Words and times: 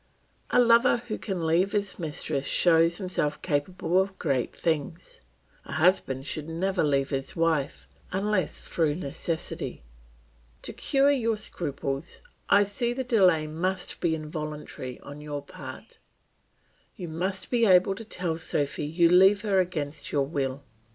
A 0.49 0.59
lover 0.59 1.03
who 1.09 1.19
can 1.19 1.45
leave 1.45 1.73
his 1.73 1.99
mistress 1.99 2.47
shows 2.47 2.97
himself 2.97 3.39
capable 3.43 4.01
of 4.01 4.17
great 4.17 4.55
things; 4.55 5.21
a 5.63 5.73
husband 5.73 6.25
should 6.25 6.49
never 6.49 6.83
leave 6.83 7.11
his 7.11 7.35
wife 7.35 7.87
unless 8.11 8.67
through 8.67 8.95
necessity. 8.95 9.83
To 10.63 10.73
cure 10.73 11.11
your 11.11 11.37
scruples, 11.37 12.19
I 12.49 12.63
see 12.63 12.93
the 12.93 13.03
delay 13.03 13.45
must 13.45 13.99
be 13.99 14.15
involuntary 14.15 14.99
on 15.01 15.21
your 15.21 15.43
part; 15.43 15.99
you 16.95 17.07
must 17.07 17.51
be 17.51 17.67
able 17.67 17.93
to 17.93 18.03
tell 18.03 18.39
Sophy 18.39 18.85
you 18.85 19.07
leave 19.07 19.41
her 19.41 19.59
against 19.59 20.11
your 20.11 20.25
will. 20.25 20.63